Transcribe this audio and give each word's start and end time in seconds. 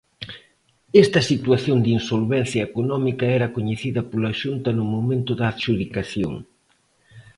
Esta 1.03 1.21
situación 1.31 1.77
de 1.83 1.89
insolvencia 1.99 2.61
económica 2.69 3.25
era 3.37 3.53
coñecida 3.55 4.01
pola 4.09 4.31
Xunta 4.41 4.69
no 4.73 4.85
momento 4.95 5.31
da 5.39 5.45
adxudicación. 5.49 6.33